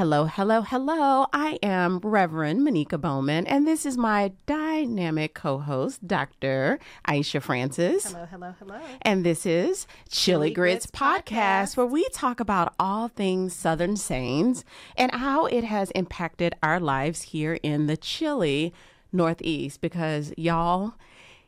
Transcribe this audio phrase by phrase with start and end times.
[0.00, 1.26] Hello, hello, hello.
[1.30, 6.78] I am Reverend Monica Bowman, and this is my dynamic co host, Dr.
[7.06, 8.10] Aisha Francis.
[8.10, 8.80] Hello, hello, hello.
[9.02, 11.76] And this is Chili, Chili Grits, Grits Podcast, Podcast.
[11.76, 14.64] where we talk about all things Southern sayings
[14.96, 18.72] and how it has impacted our lives here in the chilly
[19.12, 19.82] Northeast.
[19.82, 20.94] Because, y'all,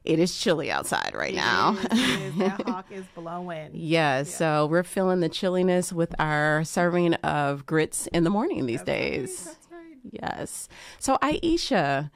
[0.05, 1.77] it is chilly outside right now.
[1.81, 2.35] It is, it is.
[2.39, 3.71] That hawk is blowing.
[3.73, 8.83] Yes, so we're feeling the chilliness with our serving of grits in the morning these
[8.83, 9.45] days.
[9.45, 9.81] That's right.
[10.11, 10.69] Yes.
[10.99, 12.11] So, Aisha,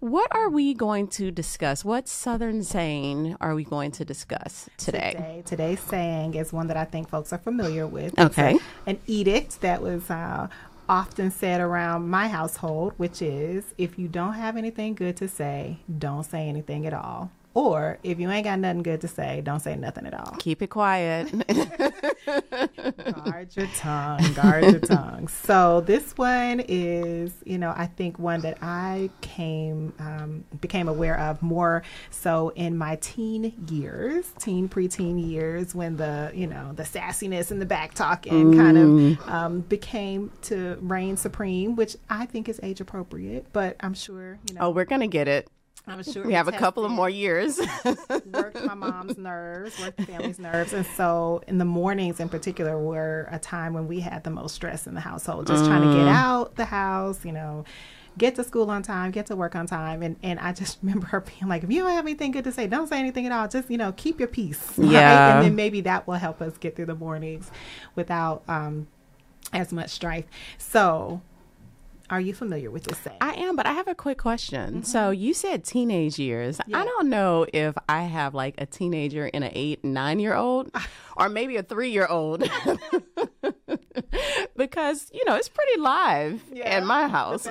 [0.00, 1.84] what are we going to discuss?
[1.84, 5.12] What Southern saying are we going to discuss today?
[5.12, 8.18] Today, today's saying is one that I think folks are familiar with.
[8.18, 8.54] Okay.
[8.54, 10.48] It's a- an edict that was uh,
[10.90, 15.78] often said around my household, which is if you don't have anything good to say,
[16.00, 17.30] don't say anything at all.
[17.52, 20.36] Or if you ain't got nothing good to say, don't say nothing at all.
[20.38, 21.32] Keep it quiet.
[23.24, 25.26] guard your tongue, guard your tongue.
[25.28, 31.18] So this one is, you know, I think one that I came um, became aware
[31.18, 36.84] of more so in my teen years, teen preteen years, when the you know the
[36.84, 42.48] sassiness and the back talking kind of um, became to reign supreme, which I think
[42.48, 43.46] is age appropriate.
[43.52, 45.48] But I'm sure you know, oh, we're going to get it.
[45.90, 47.58] I'm sure We have a couple of more years.
[48.26, 50.72] worked my mom's nerves, worked the family's nerves.
[50.72, 54.54] And so in the mornings in particular were a time when we had the most
[54.54, 57.64] stress in the household, just trying to get out the house, you know,
[58.18, 60.02] get to school on time, get to work on time.
[60.02, 62.52] And, and I just remember her being like, if you don't have anything good to
[62.52, 63.48] say, don't say anything at all.
[63.48, 64.72] Just, you know, keep your peace.
[64.76, 64.90] right?
[64.90, 65.36] Yeah.
[65.36, 67.50] And then maybe that will help us get through the mornings
[67.94, 68.88] without um,
[69.52, 70.24] as much strife.
[70.58, 71.22] So
[72.10, 73.18] are you familiar with this saying?
[73.20, 74.82] I am, but I have a quick question.
[74.82, 76.60] So you said teenage years.
[76.72, 80.70] I don't know if I have like a teenager and an eight, nine year old,
[81.16, 82.40] or maybe a three year old.
[84.56, 87.46] because, you know, it's pretty live at my house.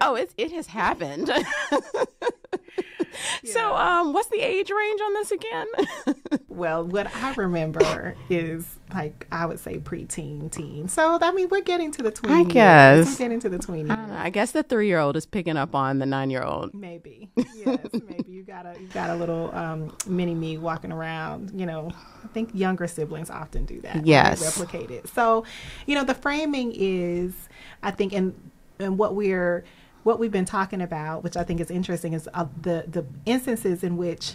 [0.00, 1.30] Oh, it, it has happened.
[3.44, 5.66] So, um, what's the age range on this again?
[6.56, 10.88] Well, what I remember is like I would say preteen, teen.
[10.88, 12.32] So I mean, we're getting to the tween.
[12.32, 12.52] I years.
[12.52, 13.06] guess.
[13.06, 13.90] we're getting to the tween.
[13.90, 14.14] I, know.
[14.14, 16.72] I guess the three year old is picking up on the nine year old.
[16.72, 21.52] Maybe yes, maybe you got a you got a little um, mini me walking around.
[21.58, 21.90] You know,
[22.24, 24.06] I think younger siblings often do that.
[24.06, 24.42] Yes.
[24.42, 25.08] replicate it.
[25.08, 25.44] So,
[25.86, 27.34] you know, the framing is,
[27.82, 28.34] I think, and
[28.78, 29.64] and what we're
[30.04, 33.82] what we've been talking about, which I think is interesting, is uh, the the instances
[33.82, 34.34] in which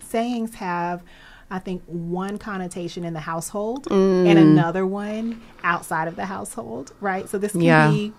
[0.00, 1.02] sayings have
[1.50, 4.26] I think one connotation in the household Mm.
[4.26, 7.28] and another one outside of the household, right?
[7.28, 7.90] So this can Yeah.
[7.90, 8.12] be,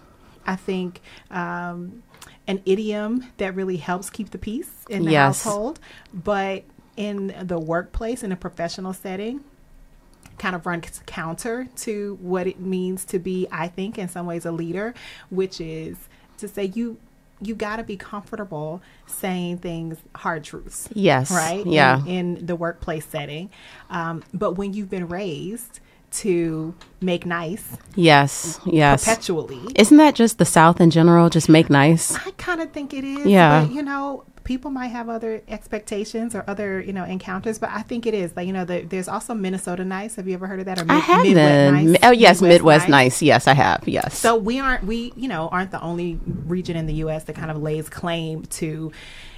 [0.46, 2.03] I think, um,
[2.47, 5.44] an idiom that really helps keep the peace in the Yes.
[5.44, 5.80] household,
[6.14, 6.64] but
[6.97, 9.41] in the workplace, in a professional setting,
[10.38, 14.46] kind of runs counter to what it means to be, I think, in some ways,
[14.46, 14.94] a leader,
[15.30, 15.97] which is
[16.38, 16.97] to say you
[17.44, 21.31] you got to be comfortable saying things hard truths Yes.
[21.31, 21.66] right?
[21.66, 22.02] Yeah.
[22.06, 23.50] In, in the workplace setting.
[23.90, 25.79] Um, but when you've been raised
[26.11, 28.59] to make nice Yes.
[28.66, 29.05] Yes.
[29.05, 31.29] perpetually, Isn't that just the South in general?
[31.29, 32.16] Just make nice.
[32.16, 33.25] I kind of think it is.
[33.25, 33.66] Yeah.
[33.66, 37.81] But, you know, people might have other expectations or other, you know, encounters, but I
[37.83, 38.35] think it is.
[38.35, 40.16] Like, you know, the, there's also Minnesota nice.
[40.16, 40.79] Have you ever heard of that?
[40.79, 41.97] Or I Mid- have Midwest nice?
[42.03, 43.22] Oh yes, Midwest, nice.
[43.22, 43.88] Yes, I have.
[43.88, 44.17] Yes.
[44.17, 47.23] So we aren't we you know aren't the only region in the U.S.
[47.25, 48.91] that kind of lays claim to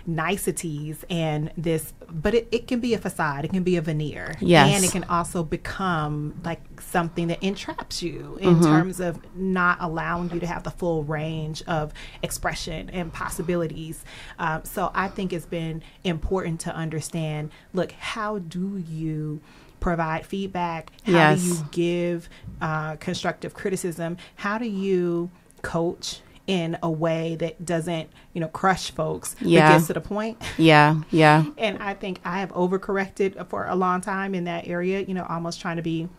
[0.05, 3.45] niceties and this, but it, it can be a facade.
[3.45, 4.35] It can be a veneer.
[4.39, 4.75] Yes.
[4.75, 8.63] and it can also become like something that entraps you in Mm-hmm.
[8.63, 14.03] terms of not allowing you to have the full range of expression and possibilities.
[14.39, 17.51] Um, so I think it's been important to understand.
[17.73, 19.41] Look, how do you?
[19.79, 21.41] provide feedback how Yes.
[21.41, 22.29] do you give
[22.61, 24.15] uh, constructive criticism?
[24.37, 25.29] How do you
[25.61, 29.69] coach in a way that doesn't, you know, crush folks, Yeah.
[29.69, 30.41] but gets to the point?
[30.57, 31.01] yeah.
[31.09, 31.45] Yeah.
[31.57, 35.25] And I think I have overcorrected for a long time in that area, you know,
[35.29, 36.09] almost trying to be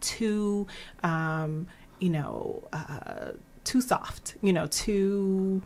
[0.00, 0.66] too,
[1.02, 1.66] um,
[1.98, 3.32] you know, uh,
[3.64, 5.62] too soft, you know, too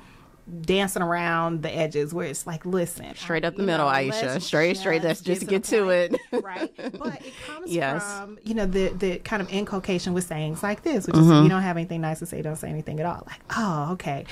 [0.62, 4.40] dancing around the edges where it's like, listen, Straight I- up the middle, know, Aisha.
[4.42, 5.02] Straight, straight.
[5.02, 6.42] Let's just get to point it.
[6.44, 6.70] right?
[6.98, 8.02] But it comes Yes.
[8.04, 11.32] from you know the the kind of inculcation with sayings like this, which Mm-hmm.
[11.32, 13.22] is you don't have anything nice to say, don't say anything at all.
[13.26, 14.24] Like, oh, okay.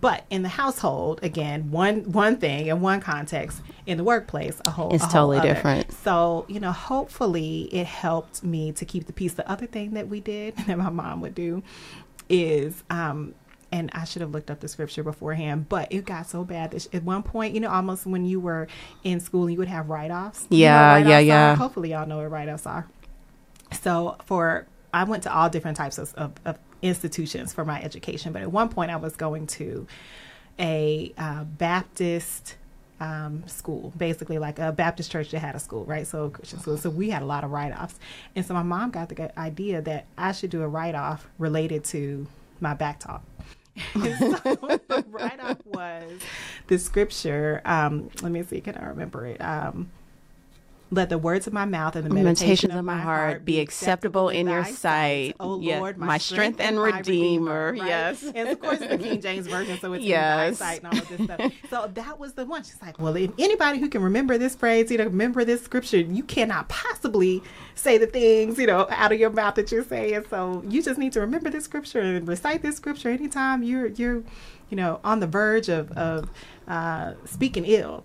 [0.00, 3.60] But in the household, again, one one thing in one context.
[3.86, 5.52] In the workplace, a whole It's a whole totally other.
[5.54, 5.92] different.
[5.92, 9.34] So you know, hopefully, it helped me to keep the peace.
[9.34, 11.62] The other thing that we did that my mom would do
[12.28, 13.34] is um
[13.74, 16.94] and I should have looked up the scripture beforehand, but it got so bad that
[16.94, 18.68] at one point, you know, almost when you were
[19.02, 20.46] in school, you would have write offs.
[20.48, 21.56] Yeah, yeah, yeah.
[21.56, 22.86] Hopefully, y'all know what write offs are.
[23.72, 28.32] So for I went to all different types of, of, of institutions for my education.
[28.32, 29.88] But at one point, I was going to
[30.56, 32.54] a uh, Baptist
[33.00, 36.06] um, school, basically like a Baptist church that had a school, right?
[36.06, 36.76] So Christian school.
[36.76, 37.98] So we had a lot of write offs.
[38.36, 41.82] And so my mom got the idea that I should do a write off related
[41.86, 42.28] to
[42.60, 43.24] my back talk.
[43.92, 46.20] so the write off was
[46.68, 47.60] the scripture.
[47.64, 49.40] Um, let me see, can I remember it?
[49.40, 49.90] Um,
[50.90, 54.46] let the words of my mouth and the meditation of, my heart be acceptable in
[54.46, 55.34] your sight.
[55.40, 55.80] Oh yes.
[55.80, 57.72] Lord, my, strength and redeemer.
[57.72, 57.86] right?
[57.86, 58.22] Yes.
[58.34, 60.60] And of course, the King James version, so it's Yes.
[60.60, 61.52] in thy sight and all of this stuff.
[61.70, 62.62] So that was the one.
[62.62, 65.98] She's like, well, if anybody who can remember this phrase, you know, remember this scripture,
[65.98, 67.42] you cannot possibly
[67.74, 70.24] say the things, you know, out of your mouth that you're saying.
[70.30, 74.22] So you just need to remember this scripture and recite this scripture anytime you're you're,
[74.70, 76.30] you know, on the verge of of
[76.68, 78.04] uh, speaking ill.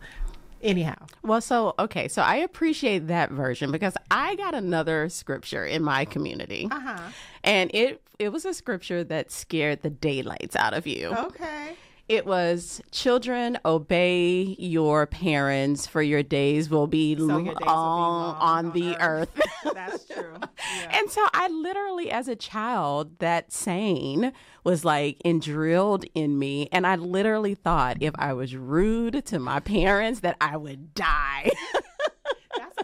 [0.61, 5.83] Anyhow, Well, so okay, so I appreciate that version because I got another scripture in
[5.83, 7.11] my community, uh huh.
[7.43, 11.07] and it it was a scripture that scared the daylights out of you.
[11.07, 11.75] Okay.
[12.09, 17.65] It was children obey your parents for your days will be So days will be
[17.65, 19.29] on, long on on the earth.
[19.37, 19.47] earth.
[19.75, 20.33] That's true.
[20.41, 20.97] Yeah.
[20.99, 24.31] And so I literally, as a child, that saying
[24.63, 26.67] was like drilled in me.
[26.71, 31.51] And I literally thought if I was rude to my parents, that I would die.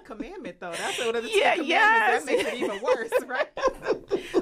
[0.06, 0.72] Commandment, though.
[0.72, 2.24] That's one of the Yeah, yes.
[2.24, 3.50] That makes it even worse, right?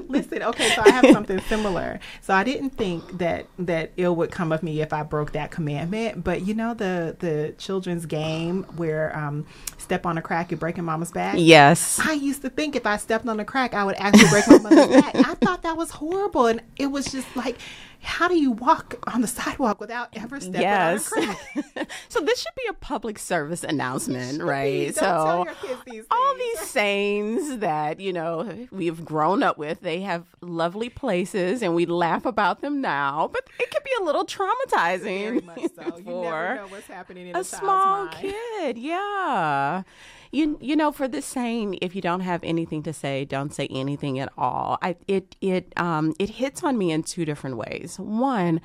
[0.10, 2.00] Listen, okay, so I have something similar.
[2.22, 5.52] So I didn't think that that ill would come of me if I broke that
[5.52, 6.24] commandment.
[6.24, 9.46] But you know the the children's game where um,
[9.84, 11.36] step on a crack, you're breaking mama's back.
[11.38, 12.00] yes.
[12.04, 14.58] I used to think if I stepped on a crack, I would actually break my
[14.60, 15.16] mother's back.
[15.16, 17.58] I thought that was horrible, and it was just like,
[18.06, 21.10] how do you walk on the sidewalk without ever stepping Yes.
[21.14, 21.26] on a
[21.74, 21.90] crack?
[22.10, 24.94] so this should be a public service announcement, right?
[24.94, 29.80] So tell your kids these all these sayings that you know we've grown up with
[29.82, 34.04] they have lovely places and we laugh about them now but it can be a
[34.04, 35.98] little traumatizing Very much so.
[35.98, 38.16] You for never know what's happening in a, a small mind.
[38.18, 39.83] kid yeah
[40.32, 43.68] you you know for this saying if you don't have anything to say don't say
[43.70, 44.78] anything at all.
[44.82, 47.98] I it it um it hits on me in two different ways.
[48.00, 48.62] One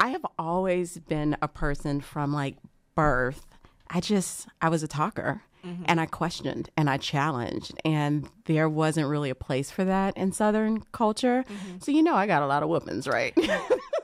[0.00, 2.56] i have always been a person from like
[2.94, 3.44] birth
[3.90, 5.42] i just i was a talker
[5.86, 10.32] and i questioned and i challenged and there wasn't really a place for that in
[10.32, 11.44] southern culture.
[11.80, 13.34] So you know i got a lot of whoopings right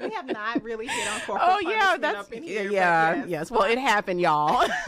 [0.00, 3.14] We have not really hit on corporal oh yeah that's up in yeah, here, yeah
[3.16, 3.26] yes.
[3.28, 4.66] yes well it happened y'all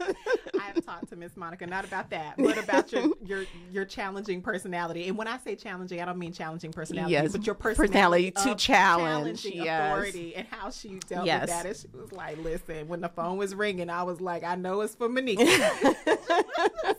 [0.58, 4.42] I have talked to Miss Monica not about that, but about your your your challenging
[4.42, 5.08] personality.
[5.08, 8.50] And when I say challenging, I don't mean challenging personality, Yes, but your personality personality
[8.50, 9.92] to challenge, yes.
[9.92, 11.42] authority and how she dealt Yes.
[11.42, 11.66] with that.
[11.66, 14.80] And she was like, "Listen, when the phone was ringing, I was like, I know
[14.80, 15.46] it's for Monica."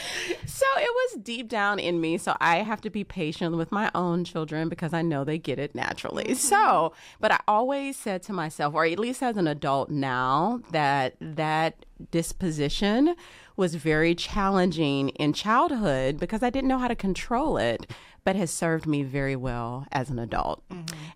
[0.46, 2.16] So it was deep down in me.
[2.16, 5.58] So I have to be patient with my own children because I know they get
[5.58, 6.24] it naturally.
[6.24, 6.34] Mm-hmm.
[6.34, 11.16] So, but I always said to myself, or at least as an adult now, that
[11.20, 13.16] that disposition
[13.56, 17.90] was very challenging in childhood because I didn't know how to control it,
[18.24, 20.62] but has served me very well as an adult.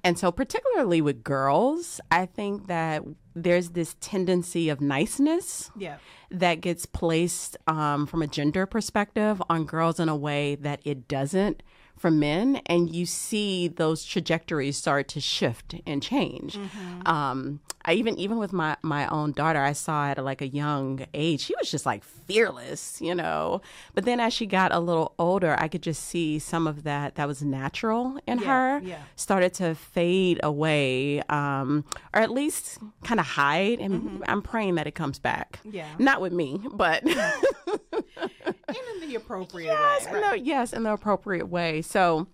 [0.05, 3.03] And so, particularly with girls, I think that
[3.35, 5.99] there's this tendency of niceness yeah.
[6.31, 11.09] that gets placed um, from a gender perspective on girls in a way that it
[11.09, 11.63] doesn't
[12.01, 16.59] for men and you see those trajectories start to shift and change.
[17.05, 21.07] Um, I even even with my my own daughter I saw at like a young
[21.15, 23.61] age she was just like fearless you know?
[23.95, 27.17] But then as she got a little older I could just see some of that
[27.17, 29.03] that was natural in Yeah, her yeah.
[29.17, 34.87] started to fade away um, or at least kind of hide and I'm praying that
[34.87, 35.61] it comes back.
[35.65, 35.87] Yeah.
[35.99, 37.03] not with me, but
[38.17, 38.55] And
[39.03, 40.21] in the appropriate yes, way.
[40.21, 41.83] the, yes, in the appropriate way.
[41.83, 42.27] So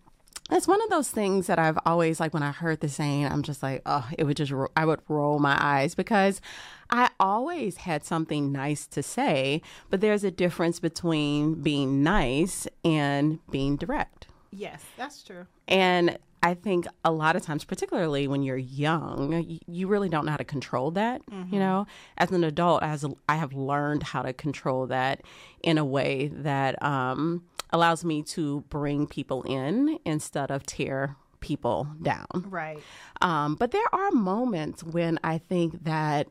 [0.50, 3.42] it's one of those things that I've always like when I heard the saying, I'm
[3.42, 6.40] just like, oh, it would just ro- I would roll my eyes because
[6.88, 13.40] I always had something nice to say, but there's a difference between being nice and
[13.50, 14.28] being direct.
[14.52, 15.46] Yes, that's true.
[15.66, 16.16] And
[16.47, 20.37] I think a lot of times, particularly when you're young, you really don't know how
[20.37, 21.21] to control that.
[21.50, 21.87] You know,
[22.19, 25.23] as an adult, as I have learned how to control that
[25.65, 31.88] in a way that um, allows me to bring people in instead of tear people
[32.00, 32.29] down.
[32.35, 32.79] Right.
[33.21, 36.29] Um, but there are moments when I think that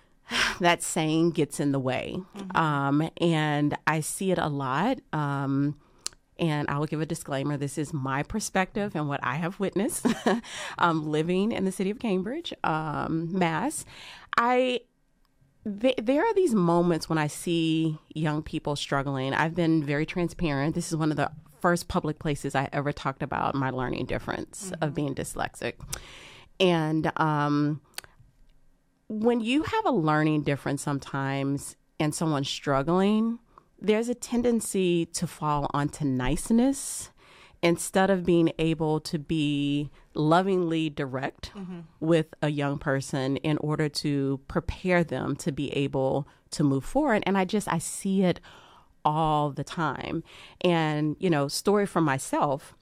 [0.60, 2.16] that saying gets in the way.
[2.54, 5.00] Um, and I see it a lot.
[5.12, 5.76] Um,
[6.38, 10.06] and I will give a disclaimer this is my perspective and what I have witnessed
[10.78, 13.84] um, living in the city of Cambridge, um, Mass.
[14.36, 14.80] I
[15.80, 19.34] th- there are these moments when I see young people struggling.
[19.34, 20.74] I've been very transparent.
[20.74, 24.70] This is one of the first public places I ever talked about my learning difference
[24.70, 24.84] mm-hmm.
[24.84, 25.74] of being dyslexic.
[26.58, 27.80] And um,
[29.08, 33.38] when you have a learning difference sometimes and someone's struggling,
[33.82, 37.10] there's a tendency to fall onto niceness
[37.62, 41.80] instead of being able to be lovingly direct mm-hmm.
[42.00, 47.22] with a young person in order to prepare them to be able to move forward.
[47.24, 48.40] And I just, I see it
[49.04, 50.22] all the time.
[50.60, 52.74] And, you know, story from myself,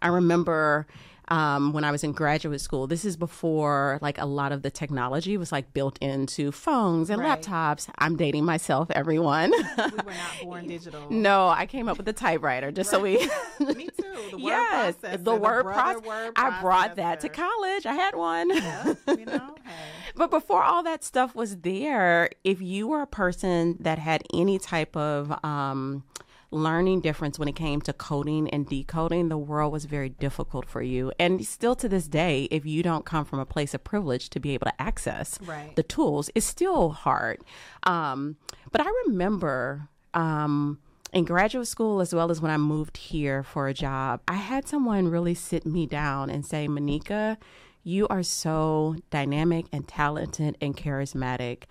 [0.00, 0.86] I remember
[1.28, 2.86] um, when I was in graduate school.
[2.86, 7.20] This is before like a lot of the technology was like built into phones and
[7.20, 7.40] right.
[7.40, 7.88] laptops.
[7.98, 9.50] I'm dating myself, everyone.
[9.50, 11.10] we were not born digital.
[11.10, 13.20] no, I came up with a typewriter just right.
[13.20, 13.74] so we.
[13.74, 14.16] Me too.
[14.32, 16.02] The yes, word the word, process.
[16.04, 17.86] word I brought that to college.
[17.86, 18.50] I had one.
[18.50, 19.54] Yeah, you know.
[19.64, 19.72] Hey.
[20.14, 24.58] But before all that stuff was there, if you were a person that had any
[24.58, 26.04] type of um,
[26.50, 30.82] learning difference when it came to coding and decoding, the world was very difficult for
[30.82, 31.12] you.
[31.18, 34.40] And still to this day, if you don't come from a place of privilege to
[34.40, 35.74] be able to access right.
[35.76, 37.40] the tools, it's still hard.
[37.84, 38.36] Um,
[38.70, 39.88] but I remember.
[40.14, 40.78] Um,
[41.12, 44.68] in graduate school, as well as when I moved here for a job, I had
[44.68, 47.38] someone really sit me down and say, Monica,
[47.82, 51.62] you are so dynamic and talented and charismatic.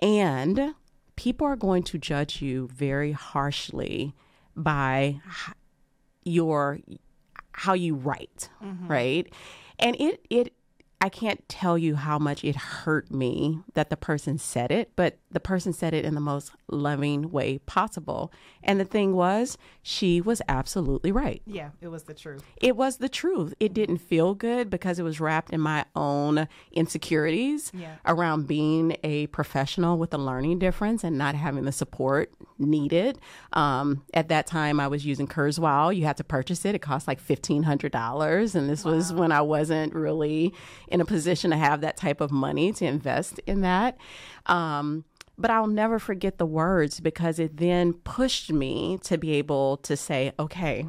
[0.00, 0.74] And
[1.16, 4.14] people are going to judge you very harshly
[4.54, 5.20] by
[6.24, 6.78] your
[7.52, 8.86] how you write, mm-hmm.
[8.86, 9.32] right?
[9.78, 10.52] And it it
[11.00, 15.18] I can't tell you how much it hurt me that the person said it, but
[15.36, 18.32] the person said it in the most loving way possible.
[18.62, 21.42] And the thing was, she was absolutely right.
[21.44, 22.42] Yeah, it was the truth.
[22.56, 23.52] It was the truth.
[23.60, 27.96] It didn't feel good because it was wrapped in my own insecurities yeah.
[28.06, 33.18] around being a professional with a learning difference and not having the support needed.
[33.52, 35.94] Um, at that time, I was using Kurzweil.
[35.94, 36.74] You had to purchase it.
[36.74, 38.54] It cost like $1,500.
[38.54, 38.92] And this wow.
[38.92, 40.54] was when I wasn't really
[40.88, 43.98] in a position to have that type of money to invest in that.
[44.46, 45.04] Um,
[45.38, 49.96] but I'll never forget the words because it then pushed me to be able to
[49.96, 50.86] say, okay,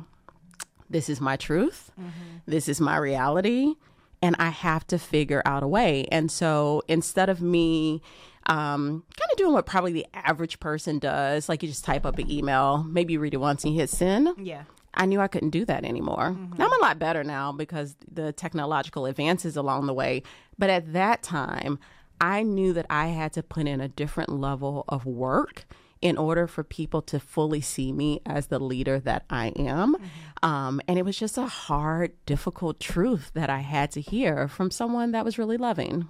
[0.89, 2.37] this is my truth, mm-hmm.
[2.45, 3.75] this is my reality,
[4.21, 6.05] and I have to figure out a way.
[6.11, 8.01] And so instead of me
[8.47, 12.17] um, kind of doing what probably the average person does, like you just type up
[12.17, 14.29] an email, maybe you read it once and you hit send.
[14.37, 14.63] Yeah.
[14.93, 16.35] I knew I couldn't do that anymore.
[16.35, 16.61] Mm-hmm.
[16.61, 20.23] I'm a lot better now because the technological advances along the way.
[20.57, 21.77] But at that time,
[22.19, 25.65] I knew that I had to put in a different level of work
[26.01, 29.95] in order for people to fully see me as the leader that I am.
[30.43, 34.69] Um, and it was just a hard, difficult truth that I had to hear from
[34.69, 36.09] someone that was really loving.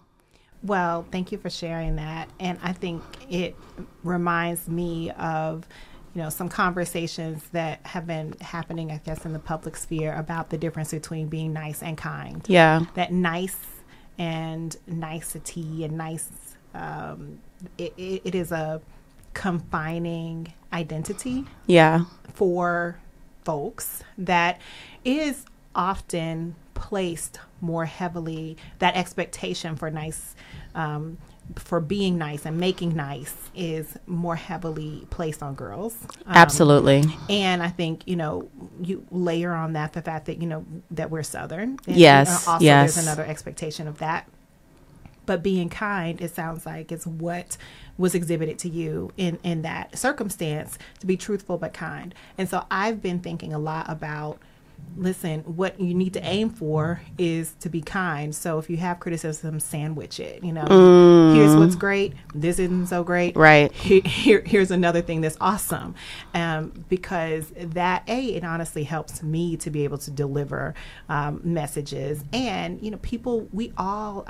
[0.64, 2.30] Well, thank you for sharing that.
[2.40, 3.56] And I think it
[4.04, 5.68] reminds me of
[6.14, 10.50] you know some conversations that have been happening i guess in the public sphere about
[10.50, 13.58] the difference between being nice and kind yeah that nice
[14.18, 16.30] and nicety and nice
[16.74, 17.40] um,
[17.78, 18.82] it, it, it is a
[19.34, 22.02] confining identity yeah.
[22.34, 23.00] for
[23.46, 24.60] folks that
[25.06, 25.46] is
[25.76, 30.36] often placed more heavily that expectation for nice
[30.76, 31.18] um,
[31.56, 35.96] for being nice and making nice is more heavily placed on girls.
[36.26, 37.04] Um, Absolutely.
[37.30, 38.50] And I think, you know,
[38.82, 41.80] you layer on that the fact that, you know, that we're Southern.
[41.88, 42.48] And yes.
[42.48, 42.96] Also, yes.
[42.96, 44.28] there's another expectation of that.
[45.26, 47.58] But being kind, it sounds like, is what
[47.98, 52.16] was exhibited to you in, in that circumstance to be truthful but kind.
[52.38, 54.40] And so I've been thinking a lot about
[54.98, 58.36] listen, what you need to aim for is to be kind.
[58.36, 60.44] So if you have criticism, sandwich it.
[60.44, 61.36] You know, mm.
[61.36, 62.14] here's what's great.
[62.34, 63.36] This isn't so great.
[63.36, 63.72] Right.
[63.72, 65.96] Here, here's another thing that's awesome.
[66.34, 70.74] Um, because that a it honestly helps me to be able to deliver
[71.10, 72.24] um, messages.
[72.34, 74.26] And you know, people we all,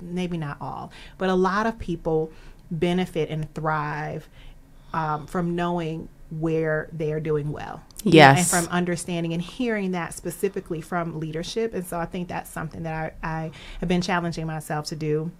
[0.00, 2.32] maybe not all, but a lot of people
[2.70, 4.28] benefit and thrive
[4.92, 7.82] um, from knowing where they are doing well.
[8.02, 8.52] Yes.
[8.52, 11.74] And from understanding and hearing that specifically from leadership.
[11.74, 15.30] And so I think that's something that I, I have been challenging myself to do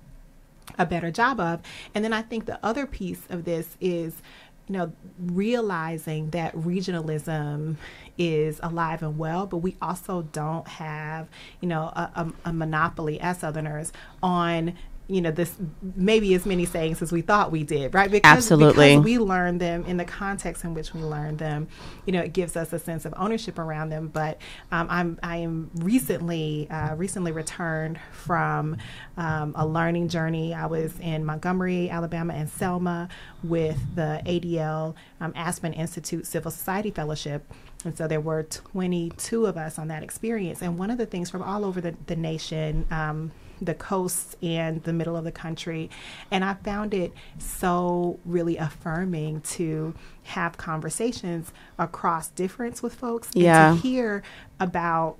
[0.78, 1.60] a better job of.
[1.94, 4.20] And then I think the other piece of this is,
[4.68, 7.76] you know, realizing that regionalism
[8.18, 11.28] is alive and well, but we also don't have,
[11.60, 14.74] you know, a, a, a monopoly as Southerners on
[15.08, 15.56] you know this
[15.94, 18.10] maybe as many sayings as we thought we did right?
[18.10, 18.90] Because, Absolutely.
[18.90, 21.68] because we learn them in the context in which we learn them
[22.06, 24.08] you know it gives us a sense of ownership around them.
[24.08, 24.38] But
[24.72, 28.76] um, i'm i am recently uh, recently returned from
[29.16, 30.54] um, a learning journey.
[30.54, 33.08] I was in montgomery alabama and selma
[33.42, 37.44] with the adl um, aspen institute civil society fellowship
[37.86, 41.30] and so there were 22 of us on that experience and one of the things
[41.30, 45.90] from all over the, the nation um, the coasts and the middle of the country.
[46.30, 53.70] And I found it so really affirming to have conversations across difference with folks yeah.
[53.70, 54.22] and to hear
[54.60, 55.16] about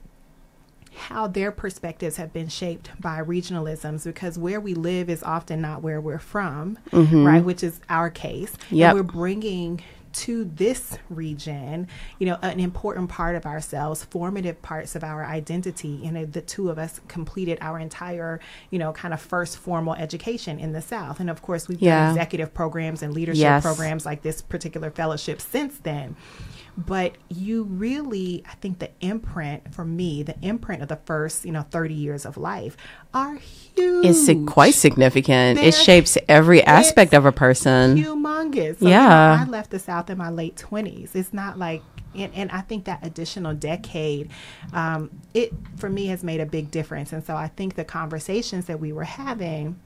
[0.96, 5.82] how their perspectives have been shaped by regionalisms because where we live is often not
[5.82, 7.24] where we're from, mm-hmm.
[7.24, 7.44] right?
[7.44, 8.56] Which is our case.
[8.70, 9.82] Yeah, we're bringing
[10.16, 15.88] to this region, you know, an important part of ourselves, formative parts of our identity.
[15.88, 19.94] You know, the two of us completed our entire, you know, kind of first formal
[19.94, 21.20] education in the South.
[21.20, 22.06] And of course, we've Yeah.
[22.06, 23.62] done executive programs and leadership Yes.
[23.62, 26.16] programs like this particular fellowship since then.
[26.76, 31.52] But you really, I think the imprint for me, the imprint of the first, you
[31.52, 32.76] know, 30 years of life
[33.14, 34.04] are huge.
[34.04, 35.58] It's quite significant.
[35.58, 37.96] They're- it shapes every aspect of a person.
[37.96, 38.78] humongous.
[38.78, 39.38] So, you know, Yeah.
[39.40, 41.14] I left the South in my late twenties.
[41.14, 41.82] It's not like,
[42.14, 44.30] and, and I think that additional decade,
[44.74, 47.12] um, it for me has made a big difference.
[47.12, 49.76] And so I think the conversations that we were having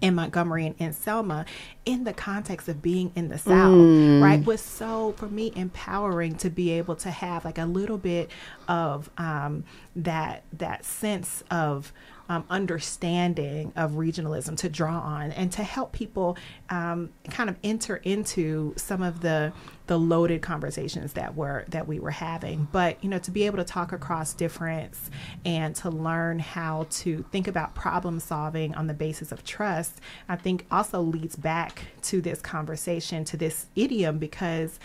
[0.00, 1.44] in Montgomery and in Selma,
[1.84, 4.22] in the context of being in the South, Mm.
[4.22, 8.30] right, was so for me empowering to be able to have like a little bit
[8.68, 9.64] of um,
[9.96, 11.92] that that sense of
[12.28, 16.36] um, understanding of regionalism to draw on and to help people
[16.70, 19.52] um, kind of enter into some of the
[19.86, 22.68] the loaded conversations that were that we were having.
[22.70, 25.10] But you know to be able to talk across difference
[25.44, 30.36] and to learn how to think about problem solving on the basis of trust i
[30.36, 34.78] think also leads back to this conversation to this idiom because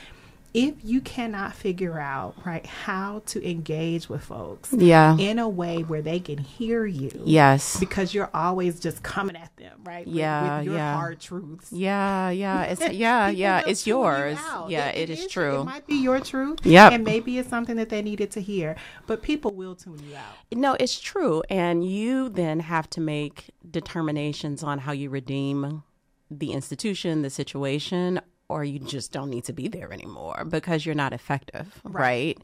[0.54, 5.18] if you cannot figure out right how to engage with folks Yeah.
[5.18, 7.80] in a way where they can hear you Yes.
[7.80, 10.96] because you're always just coming at them right with- Yeah, with, your yeah.
[10.96, 14.38] hard truths Yeah, yeah, it's yeah, yeah, it's you yours.
[14.39, 14.70] out.
[14.70, 15.62] Yeah, it is true.
[15.62, 16.60] It might be your truth.
[16.63, 16.92] Yep.
[16.94, 18.76] And maybe it's something that they needed to hear,
[19.08, 20.36] but people will tune you out.
[20.58, 21.42] No, it's true.
[21.50, 25.84] And you then have to make determinations on how you redeem
[26.30, 30.95] the institution, the situation, or you just don't need to be there anymore because you're
[30.95, 32.38] not effective, right?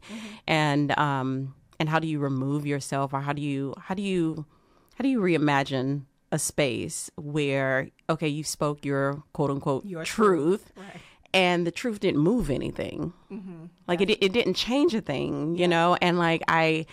[0.46, 4.44] And um and how do you remove yourself or how do you how do you
[4.96, 10.72] how do you reimagine a space where okay, you spoke your quote unquote Your truth,
[10.76, 11.00] Right.
[11.32, 13.12] and the truth didn't move anything.
[13.88, 15.96] Like it, it didn't change a thing, you know.
[16.00, 16.86] And like I,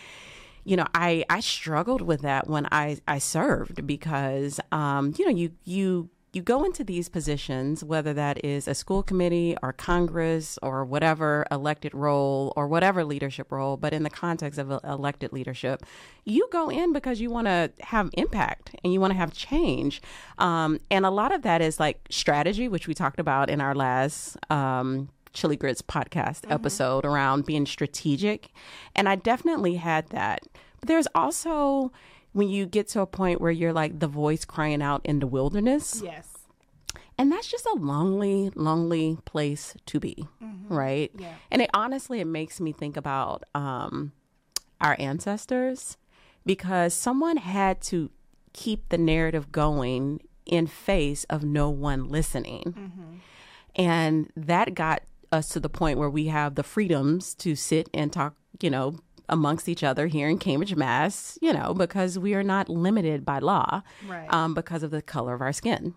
[0.63, 5.31] you know, I I struggled with that when I I served because, um, you know,
[5.31, 10.59] you you you go into these positions, whether that is a school committee or Congress
[10.61, 15.83] or whatever elected role or whatever leadership role, but in the context of elected leadership,
[16.25, 20.01] you go in because you want to have impact and you want to have change.
[20.37, 23.73] Um, and a lot of that is like strategy, which we talked about in our
[23.73, 28.49] last um, Chili Grits podcast episode around being strategic.
[28.95, 30.41] And I definitely had that.
[30.79, 31.91] But there's also
[32.37, 35.25] when you get to a point where you're like the voice crying out in the
[35.25, 36.03] wilderness.
[36.05, 36.37] Yes.
[37.17, 40.27] And that's just a lonely, lonely place to be,
[40.69, 41.09] right?
[41.17, 41.33] Yeah.
[41.49, 44.11] And it honestly, it makes me think about um,
[44.79, 45.97] our ancestors
[46.45, 48.11] because someone had to
[48.53, 53.19] keep the narrative going in face of no one listening.
[53.75, 58.13] And that got us to the point where we have the freedoms to sit and
[58.13, 62.43] talk, you know, amongst each other here in Cambridge, Mass, you know, because we are
[62.43, 64.31] not limited by law Right.
[64.33, 65.93] um, because of the color of our skin.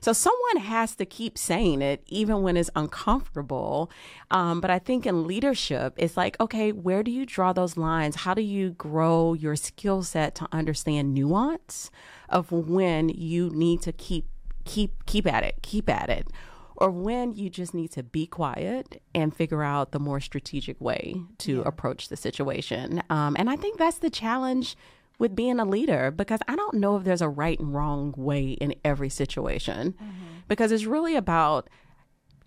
[0.00, 3.90] So someone has to keep saying it, even when it's uncomfortable.
[4.30, 8.16] Um, but I think in leadership, it's like, okay, where do you draw those lines?
[8.16, 11.90] How do you grow your skill set to understand nuance
[12.28, 14.26] of when you need to keep
[14.64, 16.28] keep keep at it, keep at it,
[16.76, 21.16] or when you just need to be quiet and figure out the more strategic way
[21.38, 23.02] to approach the situation.
[23.10, 24.76] Um, and I think that's the challenge
[25.18, 28.52] with being a leader because I don't know if there's a right and wrong way
[28.52, 29.94] in every situation
[30.48, 31.70] because it's really about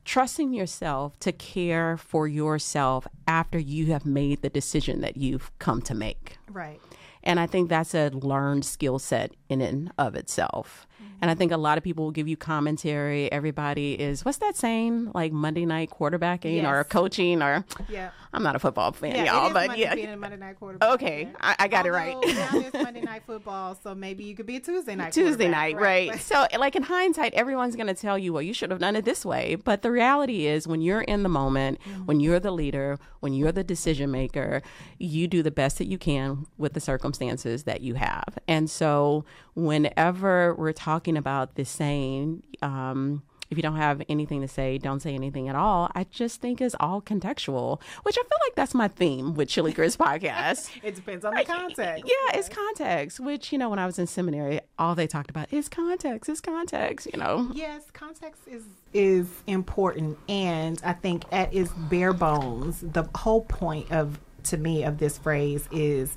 [0.04, 5.82] trusting yourself to care for yourself after you have made the decision that you've come
[5.82, 6.38] to make.
[6.50, 6.80] Right.
[7.24, 10.88] And I think that's a learned skill set in and of itself.
[11.22, 13.32] And I think a lot of people will give you commentary.
[13.32, 15.12] Everybody is, what's that saying?
[15.14, 18.12] Like Monday night quarterbacking or coaching or, Yeah.
[18.34, 19.96] I'm not a football fan, Yeah, y'all, but Monday, yeah.
[19.96, 20.90] being a Monday night quarterback.
[20.92, 22.14] Okay, I, I got it right.
[22.14, 25.14] Now it's Monday night football, so maybe you could be a Tuesday night.
[25.14, 26.20] Tuesday night, right?
[26.20, 29.06] So, like in hindsight, everyone's going to tell you, well, you should have done it
[29.06, 29.56] this way.
[29.56, 32.06] But the reality is, when you're in the moment, mm-hmm.
[32.06, 34.62] when you're the leader, when you're the decision maker,
[35.00, 38.38] you do the best that you can with the circumstances that you have.
[38.48, 44.48] And so, whenever we're talking about this saying, um, if you don't have anything to
[44.48, 45.90] say, don't say anything at all.
[45.96, 49.72] I just think is all contextual, which I feel like that's my theme with Chili
[49.72, 50.70] Grits podcast.
[50.84, 52.04] It depends on the context.
[52.06, 55.52] Yeah, it's context, which, you know, when I was in seminary, all they talked about
[55.54, 57.50] is context, is context, you know.
[57.54, 63.92] Yes, context is is important, and I think at its bare bones, the whole point
[63.92, 66.16] of to me of this phrase is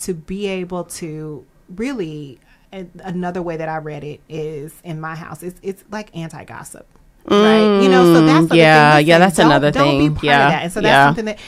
[0.00, 2.38] to be able to really.
[2.72, 5.42] And another way that I read it is in my house.
[5.42, 6.86] It's it's like anti gossip.
[7.28, 9.06] Right, you know, so that's Mm, yeah, thing.
[9.06, 10.08] yeah, that's don't- another don't thing.
[10.08, 10.62] Be part Yeah, of that.
[10.64, 11.06] and so that's yeah.
[11.06, 11.38] something that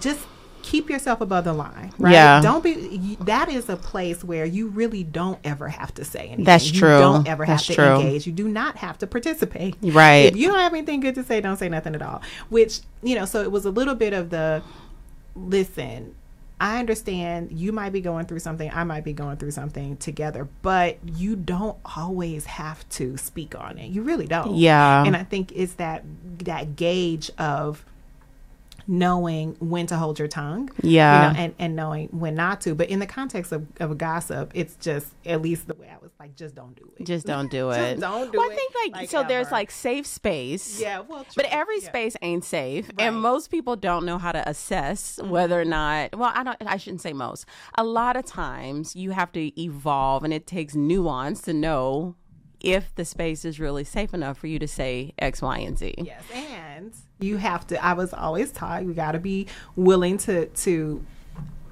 [0.00, 0.20] just
[0.60, 1.90] keep yourself above the line.
[1.98, 2.12] Right?
[2.12, 2.40] Yeah.
[2.42, 3.16] don't be.
[3.20, 6.44] That is a place where you really don't ever have to say anything.
[6.44, 6.98] That's You true.
[6.98, 7.84] don't ever have to true.
[8.00, 8.26] engage.
[8.26, 9.76] You do not have to participate.
[9.82, 10.26] Right.
[10.26, 12.20] If you don't have anything good to say, don't say nothing at all.
[12.50, 14.62] Which, you know, so it was a little bit of the
[15.34, 16.14] listen,
[16.62, 20.48] I understand you might be going through something, I might be going through something together,
[20.62, 23.88] but you don't always have to speak on it.
[23.90, 24.54] You really don't.
[24.54, 25.02] Yeah.
[25.04, 26.04] And I think it's that
[26.44, 27.84] that gauge of
[28.86, 31.28] knowing when to hold your tongue Yeah.
[31.28, 34.50] you know, and, and knowing when not to but in the context of, of gossip
[34.54, 37.50] it's just at least the way i was like just don't do it Just don't
[37.50, 38.00] do Just it.
[38.00, 39.22] don't do well, it, I think like, like, so.
[39.24, 40.80] There's like safe space.
[40.80, 41.88] yeah well But every Yeah.
[41.88, 43.06] space ain't safe, Right.
[43.08, 46.16] and most people don't know how to assess whether or not.
[46.16, 46.56] Well, I don't.
[46.66, 47.46] I shouldn't say most.
[47.76, 52.14] A lot of times, you have to evolve, and it takes nuance to know
[52.62, 55.94] if the space is really safe enough for you to say X, Y, and Z.
[55.98, 57.84] Yes, and you have to.
[57.84, 59.46] I was always taught you got to be
[59.76, 61.04] willing to to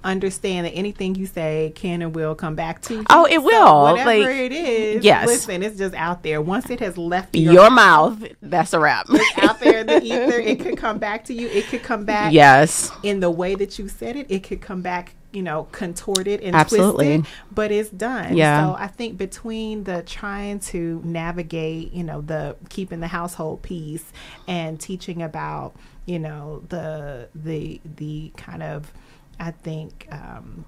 [0.02, 3.04] understand that anything you say can and will come back to you.
[3.10, 3.82] Oh, it So will.
[3.82, 5.04] whatever Like, it is.
[5.04, 5.26] yes.
[5.26, 6.40] listen, it's just out there.
[6.40, 8.24] Once it has left Your, mouth.
[8.40, 9.06] That's a wrap.
[9.42, 11.48] out there in the ether, it could come back to you.
[11.48, 12.90] It could come back yes.
[13.02, 14.26] in the way that you said it.
[14.30, 15.14] It could come back.
[15.32, 17.18] You know, contorted and Absolutely.
[17.18, 18.36] twisted, but it's done.
[18.36, 18.66] Yeah.
[18.66, 24.12] So I think between the trying to navigate, you know, the keeping the household peace
[24.48, 25.74] and teaching about,
[26.06, 28.92] you know, the the the kind of,
[29.38, 30.64] I think, um,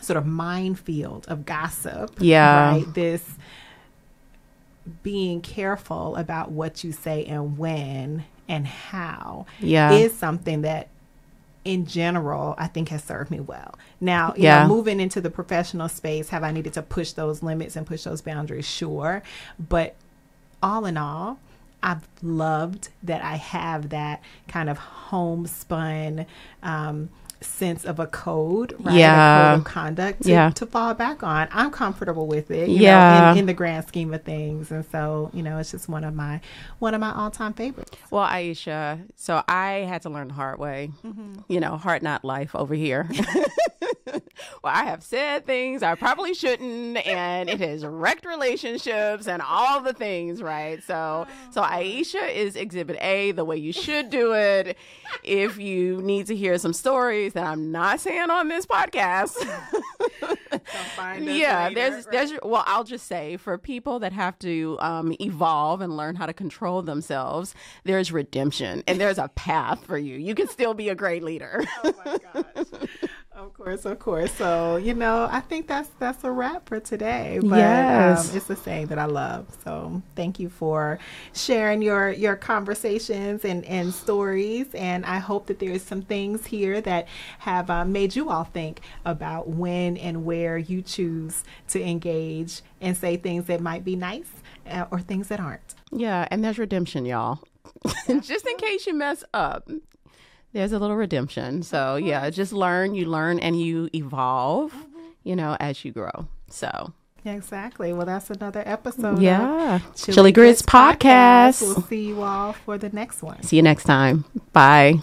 [0.00, 2.12] sort of minefield of gossip.
[2.18, 2.70] Yeah.
[2.76, 2.94] Right.
[2.94, 3.22] This
[5.02, 9.92] being careful about what you say and when and how Yeah.
[9.92, 10.88] is something that
[11.66, 13.74] in general I think has served me well.
[14.00, 14.62] Now, you Yeah.
[14.62, 18.04] know, moving into the professional space, have I needed to push those limits and push
[18.04, 18.66] those boundaries?
[18.66, 19.22] Sure.
[19.58, 19.96] But
[20.62, 21.38] all in all,
[21.82, 26.26] I've loved that I have that kind of homespun
[26.62, 28.94] um, sense of a code, right?
[28.94, 29.50] A Yeah.
[29.50, 30.50] code of conduct to, Yeah.
[30.50, 31.48] to fall back on.
[31.52, 33.20] I'm comfortable with it, you Yeah.
[33.20, 34.70] know, in, in the grand scheme of things.
[34.70, 36.40] And so, you know, it's just one of my
[36.78, 37.92] one of my all time favorites.
[38.10, 40.90] Well, Aisha, so I had to learn the hard way.
[41.04, 41.34] Mm-hmm.
[41.48, 43.08] You know, hard not life over here.
[44.06, 44.22] well,
[44.64, 49.92] I have said things I probably shouldn't, and it has wrecked relationships and all the
[49.92, 50.82] things, right?
[50.82, 54.76] So, so Aisha is Exhibit A, the way you should do it.
[55.22, 59.36] If you need to hear some stories that I'm not saying on this podcast,
[61.20, 65.96] yeah, there's there's well, I'll just say for people that have to um, evolve and
[65.96, 70.16] learn how to control themselves, there's redemption and there's a path for you.
[70.16, 71.64] You can still be a great leader.
[71.84, 72.66] oh my gosh.
[73.36, 74.32] Of course, of course.
[74.32, 77.38] So, you know, I think that's that's a wrap for today.
[77.42, 78.30] But Yes.
[78.30, 79.46] um, it's a saying that I love.
[79.62, 80.98] So thank you for
[81.34, 84.68] sharing your your conversations and, and stories.
[84.74, 87.08] And I hope that there's some things here that
[87.40, 92.96] have uh, made you all think about when and where you choose to engage and
[92.96, 94.30] say things that might be nice
[94.70, 95.74] uh, or things that aren't.
[95.92, 97.40] yeah, and there's redemption, y'all.
[98.22, 99.68] just in case you mess up.
[100.56, 101.62] There's a little redemption.
[101.62, 104.72] So, yeah, just learn, you learn and you evolve,
[105.22, 106.28] you know, as you grow.
[106.48, 106.94] So,
[107.26, 107.92] Exactly.
[107.92, 109.14] Well, that's another episode.
[109.14, 109.80] of yeah.
[109.94, 111.60] Chili Grits Podcast.
[111.60, 113.42] We'll see you all for the next one.
[113.42, 114.24] See you next time.
[114.54, 115.02] Bye.